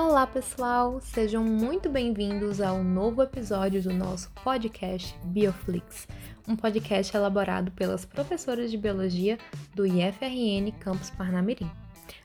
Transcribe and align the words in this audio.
Olá, 0.00 0.28
pessoal! 0.28 1.00
Sejam 1.00 1.42
muito 1.42 1.88
bem-vindos 1.88 2.60
ao 2.60 2.84
novo 2.84 3.20
episódio 3.20 3.82
do 3.82 3.92
nosso 3.92 4.30
podcast 4.44 5.12
Bioflix, 5.24 6.06
um 6.46 6.54
podcast 6.54 7.16
elaborado 7.16 7.72
pelas 7.72 8.04
professoras 8.04 8.70
de 8.70 8.78
biologia 8.78 9.36
do 9.74 9.84
IFRN 9.84 10.70
Campus 10.78 11.10
Parnamirim. 11.10 11.68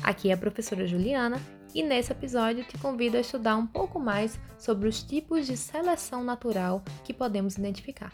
Aqui 0.00 0.30
é 0.30 0.34
a 0.34 0.38
professora 0.38 0.86
Juliana 0.86 1.40
e 1.74 1.82
nesse 1.82 2.12
episódio 2.12 2.62
te 2.62 2.78
convido 2.78 3.16
a 3.16 3.20
estudar 3.20 3.56
um 3.56 3.66
pouco 3.66 3.98
mais 3.98 4.38
sobre 4.56 4.88
os 4.88 5.02
tipos 5.02 5.44
de 5.44 5.56
seleção 5.56 6.22
natural 6.22 6.84
que 7.02 7.12
podemos 7.12 7.58
identificar. 7.58 8.12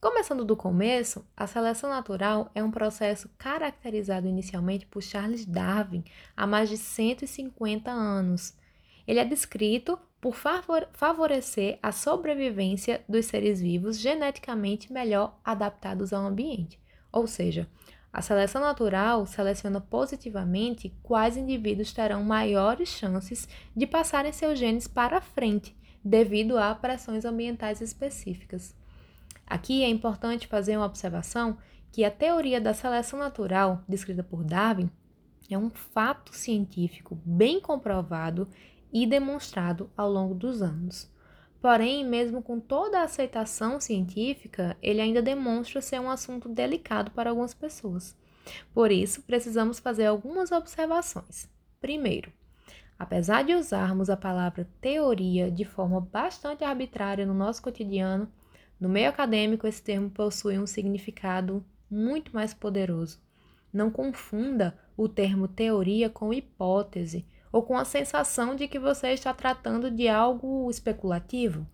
Começando 0.00 0.44
do 0.46 0.56
começo, 0.56 1.26
a 1.36 1.46
seleção 1.46 1.90
natural 1.90 2.50
é 2.54 2.62
um 2.62 2.70
processo 2.70 3.28
caracterizado 3.36 4.28
inicialmente 4.28 4.86
por 4.86 5.02
Charles 5.02 5.44
Darwin 5.44 6.04
há 6.36 6.46
mais 6.46 6.70
de 6.70 6.78
150 6.78 7.90
anos. 7.90 8.59
Ele 9.10 9.18
é 9.18 9.24
descrito 9.24 9.98
por 10.20 10.36
favorecer 10.92 11.80
a 11.82 11.90
sobrevivência 11.90 13.04
dos 13.08 13.26
seres 13.26 13.60
vivos 13.60 13.98
geneticamente 13.98 14.92
melhor 14.92 15.36
adaptados 15.44 16.12
ao 16.12 16.24
ambiente. 16.24 16.78
Ou 17.10 17.26
seja, 17.26 17.68
a 18.12 18.22
seleção 18.22 18.60
natural 18.60 19.26
seleciona 19.26 19.80
positivamente 19.80 20.96
quais 21.02 21.36
indivíduos 21.36 21.92
terão 21.92 22.22
maiores 22.22 22.88
chances 22.88 23.48
de 23.74 23.84
passarem 23.84 24.30
seus 24.30 24.56
genes 24.56 24.86
para 24.86 25.20
frente, 25.20 25.76
devido 26.04 26.56
a 26.56 26.72
pressões 26.72 27.24
ambientais 27.24 27.80
específicas. 27.80 28.76
Aqui 29.44 29.82
é 29.82 29.88
importante 29.88 30.46
fazer 30.46 30.76
uma 30.76 30.86
observação 30.86 31.58
que 31.90 32.04
a 32.04 32.12
teoria 32.12 32.60
da 32.60 32.72
seleção 32.72 33.18
natural, 33.18 33.82
descrita 33.88 34.22
por 34.22 34.44
Darwin, 34.44 34.88
é 35.50 35.58
um 35.58 35.68
fato 35.68 36.32
científico 36.32 37.20
bem 37.24 37.60
comprovado 37.60 38.46
e 38.92 39.06
demonstrado 39.06 39.90
ao 39.96 40.10
longo 40.10 40.34
dos 40.34 40.62
anos. 40.62 41.10
Porém, 41.60 42.04
mesmo 42.06 42.42
com 42.42 42.58
toda 42.58 43.00
a 43.00 43.04
aceitação 43.04 43.78
científica, 43.80 44.76
ele 44.82 45.00
ainda 45.00 45.20
demonstra 45.20 45.80
ser 45.80 46.00
um 46.00 46.10
assunto 46.10 46.48
delicado 46.48 47.10
para 47.10 47.30
algumas 47.30 47.52
pessoas. 47.52 48.16
Por 48.72 48.90
isso, 48.90 49.22
precisamos 49.22 49.78
fazer 49.78 50.06
algumas 50.06 50.50
observações. 50.50 51.48
Primeiro, 51.80 52.32
apesar 52.98 53.44
de 53.44 53.54
usarmos 53.54 54.08
a 54.08 54.16
palavra 54.16 54.66
teoria 54.80 55.50
de 55.50 55.64
forma 55.64 56.00
bastante 56.00 56.64
arbitrária 56.64 57.26
no 57.26 57.34
nosso 57.34 57.62
cotidiano, 57.62 58.30
no 58.80 58.88
meio 58.88 59.10
acadêmico, 59.10 59.66
esse 59.66 59.82
termo 59.82 60.08
possui 60.08 60.58
um 60.58 60.66
significado 60.66 61.62
muito 61.90 62.32
mais 62.32 62.54
poderoso. 62.54 63.20
Não 63.70 63.90
confunda 63.90 64.78
o 64.96 65.06
termo 65.06 65.46
teoria 65.46 66.08
com 66.08 66.32
hipótese 66.32 67.26
ou 67.52 67.62
com 67.62 67.76
a 67.76 67.84
sensação 67.84 68.54
de 68.54 68.68
que 68.68 68.78
você 68.78 69.08
está 69.08 69.32
tratando 69.34 69.90
de 69.90 70.08
algo 70.08 70.70
especulativo. 70.70 71.66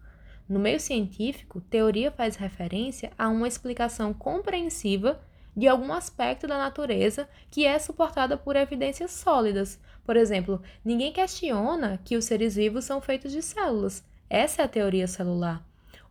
No 0.49 0.59
meio 0.59 0.79
científico, 0.81 1.61
teoria 1.61 2.11
faz 2.11 2.37
referência 2.37 3.11
a 3.19 3.29
uma 3.29 3.49
explicação 3.49 4.15
compreensiva 4.15 5.21
de 5.57 5.67
algum 5.67 5.93
aspecto 5.93 6.47
da 6.47 6.59
natureza 6.59 7.29
que 7.51 7.65
é 7.65 7.79
suportada 7.79 8.37
por 8.37 8.57
evidências 8.57 9.11
sólidas. 9.11 9.81
Por 10.05 10.17
exemplo, 10.17 10.63
ninguém 10.85 11.13
questiona 11.13 11.99
que 12.05 12.17
os 12.17 12.25
seres 12.25 12.55
vivos 12.55 12.85
são 12.85 13.01
feitos 13.01 13.33
de 13.33 13.43
células. 13.43 14.05
Essa 14.29 14.63
é 14.63 14.65
a 14.65 14.69
teoria 14.69 15.07
celular 15.07 15.65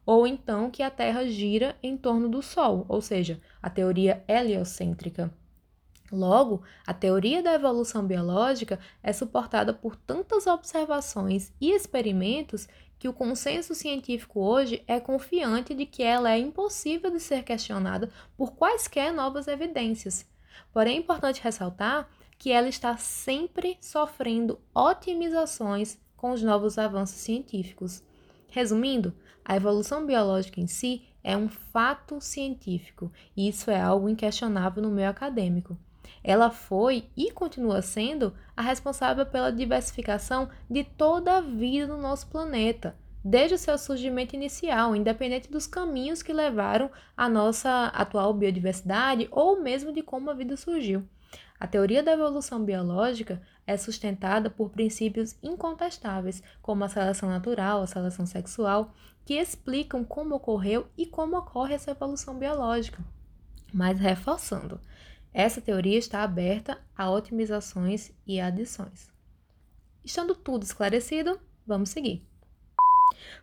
ou 0.06 0.28
então 0.28 0.70
que 0.70 0.84
a 0.84 0.92
Terra 0.92 1.26
gira 1.26 1.76
em 1.82 1.98
torno 1.98 2.30
do 2.30 2.42
Sol, 2.42 2.86
ou 2.88 3.02
seja, 3.02 3.42
a 3.62 3.70
teoria 3.70 4.24
heliocêntrica. 4.28 5.34
Logo, 6.12 6.62
a 6.86 6.94
teoria 6.94 7.42
da 7.42 7.54
evolução 7.54 8.06
biológica 8.06 8.80
é 9.02 9.12
suportada 9.12 9.74
por 9.74 9.96
tantas 9.96 10.46
observações 10.46 11.52
e 11.60 11.72
experimentos 11.72 12.68
que 13.00 13.08
o 13.08 13.14
consenso 13.14 13.74
científico 13.76 14.40
hoje 14.40 14.84
é 14.88 15.00
confiante 15.00 15.74
de 15.74 15.86
que 15.86 16.04
ela 16.04 16.32
é 16.32 16.40
impossível 16.40 17.12
de 17.12 17.20
ser 17.20 17.44
questionada 17.44 18.10
por 18.38 18.54
quaisquer 18.54 19.14
novas 19.14 19.48
evidências. 19.48 20.26
Porém, 20.72 20.98
é 20.98 21.00
importante 21.00 21.42
ressaltar 21.42 22.08
que 22.38 22.52
ela 22.52 22.68
está 22.68 22.98
sempre 22.98 23.78
sofrendo 23.82 24.60
otimizações 24.74 25.98
com 26.16 26.32
os 26.32 26.42
novos 26.42 26.78
avanços 26.78 27.18
científicos. 27.18 28.04
Resumindo, 28.50 29.14
a 29.44 29.56
evolução 29.56 30.06
biológica 30.06 30.60
em 30.60 30.68
si 30.68 31.04
é 31.24 31.36
um 31.36 31.50
fato 31.50 32.22
científico 32.22 33.12
e 33.36 33.48
isso 33.50 33.70
é 33.70 33.80
algo 33.80 34.10
inquestionável 34.10 34.82
no 34.82 34.92
meio 34.92 35.10
acadêmico. 35.10 35.78
Ela 36.28 36.50
foi 36.50 37.08
e 37.16 37.30
continua 37.30 37.84
sendo 37.84 38.34
a 38.58 38.64
responsável 38.64 39.28
pela 39.28 39.52
diversificação 39.52 40.50
de 40.68 40.84
toda 40.84 41.38
a 41.38 41.42
vida 41.42 41.86
no 41.86 42.02
nosso 42.02 42.26
planeta, 42.26 42.96
desde 43.24 43.54
o 43.54 43.60
seu 43.60 43.78
surgimento 43.78 44.36
inicial, 44.36 44.96
independente 44.96 45.52
dos 45.52 45.68
caminhos 45.68 46.24
que 46.24 46.34
levaram 46.34 46.90
à 47.16 47.30
nossa 47.30 47.92
atual 47.94 48.34
biodiversidade 48.34 49.28
ou 49.30 49.62
mesmo 49.62 49.94
de 49.94 50.02
como 50.02 50.32
a 50.32 50.34
vida 50.34 50.58
surgiu. 50.58 51.08
A 51.60 51.68
teoria 51.68 52.02
da 52.02 52.14
evolução 52.14 52.66
biológica 52.66 53.40
é 53.68 53.78
sustentada 53.78 54.50
por 54.50 54.72
princípios 54.72 55.36
incontestáveis, 55.44 56.42
como 56.60 56.84
a 56.84 56.90
seleção 56.90 57.30
natural, 57.30 57.84
a 57.84 57.88
seleção 57.88 58.26
sexual, 58.26 58.92
que 59.24 59.36
explicam 59.36 60.04
como 60.04 60.34
ocorreu 60.34 60.88
e 60.98 61.06
como 61.06 61.38
ocorre 61.38 61.76
essa 61.76 61.92
evolução 61.92 62.34
biológica. 62.40 62.98
Mas 63.72 64.00
reforçando, 64.00 64.80
essa 65.36 65.60
teoria 65.60 66.00
está 66.00 66.24
aberta 66.24 66.80
a 66.98 67.12
otimizações 67.12 68.10
e 68.26 68.40
adições. 68.40 69.12
Estando 70.02 70.34
tudo 70.34 70.64
esclarecido, 70.64 71.38
vamos 71.68 71.90
seguir. 71.90 72.26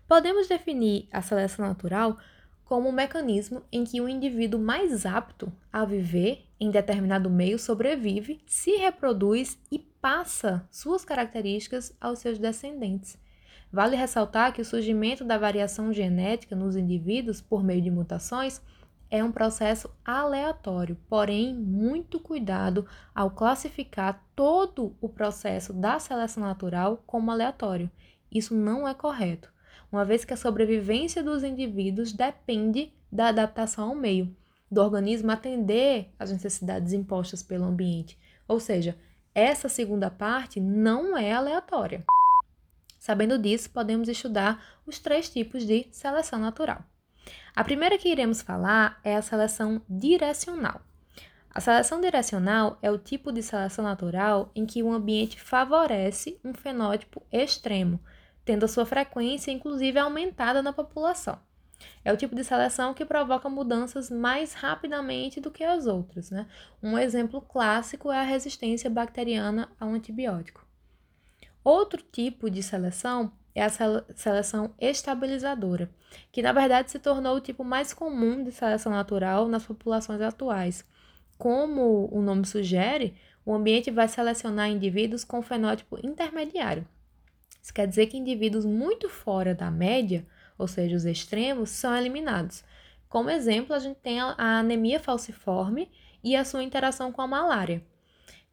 Podemos 0.09 0.49
definir 0.49 1.07
a 1.13 1.21
seleção 1.21 1.67
natural 1.67 2.17
como 2.65 2.89
um 2.89 2.93
mecanismo 2.93 3.63
em 3.71 3.85
que 3.85 4.01
o 4.01 4.09
indivíduo 4.09 4.59
mais 4.59 5.05
apto 5.05 5.53
a 5.71 5.85
viver 5.85 6.47
em 6.59 6.71
determinado 6.71 7.29
meio 7.29 7.59
sobrevive, 7.59 8.41
se 8.47 8.71
reproduz 8.77 9.59
e 9.71 9.79
passa 9.79 10.67
suas 10.71 11.05
características 11.05 11.95
aos 12.01 12.21
seus 12.21 12.39
descendentes. 12.39 13.19
Vale 13.71 13.97
ressaltar 13.97 14.55
que 14.55 14.63
o 14.63 14.65
surgimento 14.65 15.25
da 15.25 15.37
variação 15.37 15.93
genética 15.93 16.57
nos 16.57 16.75
indivíduos 16.75 17.43
por 17.43 17.63
meio 17.63 17.83
de 17.83 17.91
mutações 17.91 18.63
é 19.13 19.23
um 19.23 19.31
processo 19.31 19.91
aleatório, 20.03 20.97
porém, 21.07 21.55
muito 21.55 22.19
cuidado 22.19 22.89
ao 23.15 23.31
classificar 23.31 24.25
todo 24.35 24.97
o 25.03 25.09
processo 25.09 25.75
da 25.75 25.99
seleção 25.99 26.43
natural 26.43 27.05
como 27.07 27.31
aleatório. 27.31 27.91
Isso 28.33 28.55
não 28.55 28.89
é 28.89 28.95
correto, 28.95 29.53
uma 29.93 30.03
vez 30.03 30.25
que 30.25 30.33
a 30.33 30.37
sobrevivência 30.37 31.23
dos 31.23 31.45
indivíduos 31.45 32.11
depende 32.11 32.91
da 33.13 33.29
adaptação 33.29 33.91
ao 33.91 33.95
meio, 33.95 34.35
do 34.71 34.81
organismo 34.81 35.31
atender 35.31 36.09
às 36.19 36.33
necessidades 36.33 36.95
impostas 36.95 37.43
pelo 37.43 37.67
ambiente. 37.67 38.19
Ou 38.49 38.59
seja, 38.59 38.97
essa 39.35 39.69
segunda 39.69 40.11
parte 40.11 40.59
não 40.59 41.15
é 41.19 41.35
aleatória. 41.35 42.03
Sabendo 42.99 43.39
disso, 43.39 43.69
podemos 43.69 44.09
estudar 44.09 44.65
os 44.87 44.99
três 44.99 45.29
tipos 45.29 45.67
de 45.67 45.87
seleção 45.93 46.39
natural. 46.39 46.83
A 47.55 47.63
primeira 47.63 47.99
que 47.99 48.09
iremos 48.09 48.43
falar 48.43 49.01
é 49.05 49.17
a 49.17 49.23
seleção 49.23 49.83
direcional. 49.89 50.81
A 51.55 51.61
seleção 51.61 52.01
direcional 52.01 52.79
é 52.81 52.91
o 52.91 52.97
tipo 52.97 53.31
de 53.31 53.43
seleção 53.43 53.85
natural 53.85 54.51
em 54.55 54.65
que 54.65 54.83
o 54.83 54.91
ambiente 54.91 55.39
favorece 55.39 56.41
um 56.43 56.55
fenótipo 56.55 57.23
extremo, 57.31 58.01
tendo 58.45 58.65
a 58.65 58.69
sua 58.69 58.87
frequência 58.87 59.51
inclusive 59.51 59.99
aumentada 59.99 60.63
na 60.63 60.73
população. 60.73 61.39
É 62.05 62.13
o 62.13 62.17
tipo 62.17 62.35
de 62.35 62.45
seleção 62.45 62.95
que 62.95 63.05
provoca 63.05 63.49
mudanças 63.49 64.09
mais 64.09 64.55
rapidamente 64.55 65.41
do 65.41 65.51
que 65.51 65.65
as 65.65 65.87
outras. 65.87 66.31
Né? 66.31 66.47
Um 66.83 66.97
exemplo 66.97 67.41
clássico 67.41 68.11
é 68.11 68.19
a 68.19 68.25
resistência 68.25 68.89
bacteriana 68.89 69.69
ao 69.79 69.91
antibiótico. 69.91 70.67
Outro 71.63 72.03
tipo 72.03 72.51
de 72.51 72.63
seleção 72.63 73.33
é 73.55 73.63
a 73.63 73.71
seleção 74.15 74.75
estabilizadora, 74.81 75.91
que 76.31 76.43
na 76.43 76.53
verdade 76.53 76.91
se 76.91 76.99
tornou 76.99 77.37
o 77.37 77.41
tipo 77.41 77.63
mais 77.65 77.93
comum 77.93 78.43
de 78.43 78.53
seleção 78.53 78.93
natural 78.93 79.49
nas 79.49 79.65
populações 79.65 80.21
atuais. 80.21 80.85
Como 81.37 82.09
o 82.13 82.23
nome 82.23 82.47
sugere, 82.47 83.15
o 83.45 83.53
ambiente 83.53 83.91
vai 83.91 84.09
selecionar 84.09 84.71
indivíduos 84.71 85.25
com 85.25 85.43
fenótipo 85.43 85.99
intermediário. 86.07 86.87
Isso 87.63 87.73
quer 87.75 87.87
dizer 87.87 88.07
que 88.07 88.17
indivíduos 88.17 88.65
muito 88.65 89.09
fora 89.09 89.55
da 89.55 89.71
média, 89.71 90.27
ou 90.57 90.67
seja, 90.67 90.97
os 90.97 91.05
extremos, 91.05 91.71
são 91.71 91.95
eliminados. 91.97 92.65
Como 93.09 93.31
exemplo, 93.31 93.75
a 93.75 93.79
gente 93.79 93.99
tem 93.99 94.21
a 94.21 94.35
anemia 94.39 94.99
falciforme 94.99 95.91
e 96.25 96.35
a 96.35 96.45
sua 96.45 96.63
interação 96.63 97.13
com 97.13 97.21
a 97.21 97.27
malária. 97.27 97.83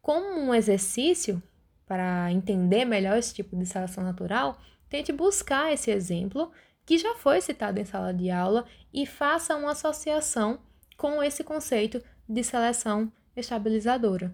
Como 0.01 0.39
um 0.39 0.53
exercício, 0.53 1.41
para 1.87 2.31
entender 2.31 2.85
melhor 2.85 3.17
esse 3.17 3.33
tipo 3.33 3.55
de 3.55 3.65
seleção 3.65 4.03
natural, 4.03 4.59
tente 4.89 5.11
buscar 5.11 5.71
esse 5.71 5.91
exemplo 5.91 6.51
que 6.85 6.97
já 6.97 7.15
foi 7.15 7.39
citado 7.39 7.79
em 7.79 7.85
sala 7.85 8.13
de 8.13 8.31
aula 8.31 8.65
e 8.93 9.05
faça 9.05 9.55
uma 9.55 9.71
associação 9.71 10.59
com 10.97 11.21
esse 11.21 11.43
conceito 11.43 12.03
de 12.27 12.43
seleção 12.43 13.11
estabilizadora. 13.35 14.33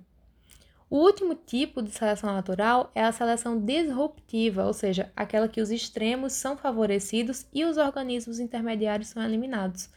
O 0.89 0.97
último 0.97 1.35
tipo 1.35 1.81
de 1.81 1.91
seleção 1.91 2.31
natural 2.31 2.91
é 2.93 3.03
a 3.03 3.11
seleção 3.11 3.59
disruptiva, 3.59 4.65
ou 4.65 4.73
seja, 4.73 5.11
aquela 5.15 5.47
que 5.47 5.59
os 5.59 5.71
extremos 5.71 6.33
são 6.33 6.55
favorecidos 6.55 7.45
e 7.53 7.65
os 7.65 7.77
organismos 7.77 8.39
intermediários 8.39 9.09
são 9.09 9.23
eliminados. 9.23 9.89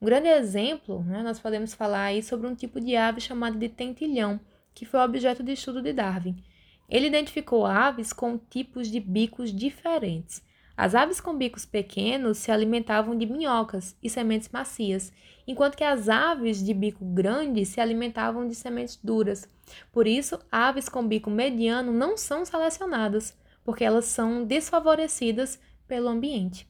Um 0.00 0.04
grande 0.04 0.28
exemplo, 0.28 1.02
né, 1.04 1.22
nós 1.22 1.38
podemos 1.38 1.72
falar 1.72 2.04
aí 2.04 2.22
sobre 2.22 2.46
um 2.46 2.54
tipo 2.54 2.80
de 2.80 2.96
ave 2.96 3.20
chamado 3.20 3.56
de 3.56 3.68
tentilhão, 3.68 4.38
que 4.74 4.84
foi 4.84 5.00
objeto 5.00 5.42
de 5.42 5.52
estudo 5.52 5.80
de 5.80 5.92
Darwin. 5.92 6.36
Ele 6.88 7.06
identificou 7.06 7.66
aves 7.66 8.12
com 8.12 8.38
tipos 8.38 8.90
de 8.90 9.00
bicos 9.00 9.52
diferentes. 9.52 10.42
As 10.76 10.94
aves 10.94 11.20
com 11.20 11.36
bicos 11.36 11.64
pequenos 11.64 12.36
se 12.38 12.50
alimentavam 12.50 13.16
de 13.16 13.24
minhocas 13.24 13.96
e 14.02 14.10
sementes 14.10 14.50
macias, 14.50 15.10
enquanto 15.46 15.76
que 15.76 15.84
as 15.84 16.08
aves 16.08 16.62
de 16.62 16.74
bico 16.74 17.04
grande 17.04 17.64
se 17.64 17.80
alimentavam 17.80 18.46
de 18.46 18.54
sementes 18.54 18.98
duras. 19.02 19.48
Por 19.90 20.06
isso, 20.06 20.38
aves 20.52 20.88
com 20.88 21.06
bico 21.06 21.30
mediano 21.30 21.92
não 21.92 22.16
são 22.16 22.44
selecionadas, 22.44 23.34
porque 23.64 23.84
elas 23.84 24.04
são 24.04 24.44
desfavorecidas 24.44 25.58
pelo 25.88 26.08
ambiente. 26.08 26.68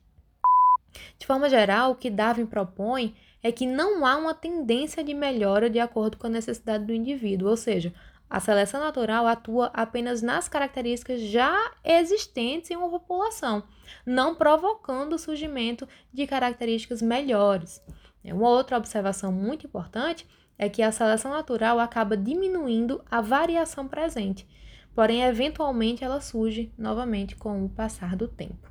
De 1.19 1.27
forma 1.27 1.49
geral, 1.51 1.91
o 1.91 1.95
que 1.97 2.09
Darwin 2.09 2.47
propõe 2.47 3.15
é 3.43 3.53
que 3.53 3.67
não 3.67 4.07
há 4.07 4.17
uma 4.17 4.35
tendência 4.35 5.05
de 5.05 5.15
melhora 5.15 5.69
de 5.69 5.79
acordo 5.79 6.17
com 6.17 6.27
a 6.27 6.31
necessidade 6.31 6.85
do 6.85 6.93
indivíduo, 6.93 7.51
ou 7.51 7.57
seja, 7.57 7.93
a 8.29 8.41
seleção 8.41 8.81
natural 8.81 9.27
atua 9.27 9.71
apenas 9.73 10.21
nas 10.21 10.49
características 10.49 11.21
já 11.21 11.73
existentes 11.85 12.71
em 12.71 12.77
uma 12.77 12.91
população, 12.91 13.63
não 14.05 14.35
provocando 14.35 15.13
o 15.13 15.19
surgimento 15.19 15.89
de 16.13 16.27
características 16.27 17.01
melhores. 17.01 17.81
Uma 18.25 18.49
outra 18.49 18.77
observação 18.77 19.31
muito 19.31 19.67
importante 19.67 20.27
é 20.59 20.69
que 20.69 20.83
a 20.83 20.91
seleção 20.91 21.31
natural 21.31 21.79
acaba 21.79 22.17
diminuindo 22.17 23.03
a 23.09 23.21
variação 23.21 23.87
presente, 23.87 24.47
porém, 24.95 25.23
eventualmente, 25.23 26.03
ela 26.03 26.21
surge 26.21 26.73
novamente 26.77 27.37
com 27.37 27.65
o 27.65 27.69
passar 27.69 28.17
do 28.17 28.27
tempo. 28.27 28.71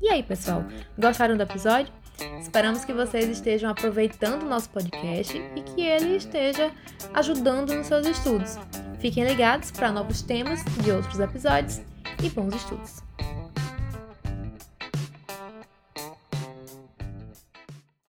E 0.00 0.10
aí, 0.10 0.22
pessoal, 0.22 0.64
gostaram 0.98 1.36
do 1.36 1.42
episódio? 1.42 1.92
Esperamos 2.40 2.84
que 2.84 2.92
vocês 2.92 3.28
estejam 3.28 3.70
aproveitando 3.70 4.42
o 4.42 4.48
nosso 4.48 4.70
podcast 4.70 5.36
e 5.36 5.62
que 5.62 5.82
ele 5.82 6.16
esteja 6.16 6.70
ajudando 7.12 7.74
nos 7.74 7.86
seus 7.86 8.06
estudos. 8.06 8.58
Fiquem 8.98 9.24
ligados 9.24 9.70
para 9.70 9.92
novos 9.92 10.22
temas 10.22 10.64
de 10.82 10.90
outros 10.90 11.20
episódios 11.20 11.80
e 12.22 12.30
bons 12.30 12.54
estudos! 12.54 13.25